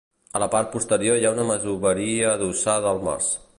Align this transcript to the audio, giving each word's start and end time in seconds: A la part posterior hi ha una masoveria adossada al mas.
A 0.37 0.39
la 0.43 0.45
part 0.55 0.71
posterior 0.75 1.19
hi 1.19 1.27
ha 1.29 1.33
una 1.37 1.45
masoveria 1.51 2.33
adossada 2.33 2.93
al 2.97 3.07
mas. 3.11 3.33